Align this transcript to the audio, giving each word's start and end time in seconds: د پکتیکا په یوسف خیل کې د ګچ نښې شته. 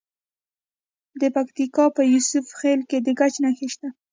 د 1.21 1.23
پکتیکا 1.35 1.85
په 1.95 2.01
یوسف 2.13 2.45
خیل 2.59 2.79
کې 2.89 2.97
د 3.05 3.07
ګچ 3.19 3.33
نښې 3.43 3.67
شته. 3.73 3.87